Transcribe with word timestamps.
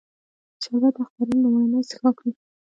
شربت 0.61 0.93
د 0.95 0.97
اخترونو 1.03 1.37
لومړنی 1.43 1.81
څښاک 1.89 2.17
وي 2.21 2.31